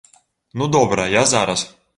Ну 0.61 0.67
добра, 0.77 1.07
я 1.19 1.25
зараз. 1.37 1.71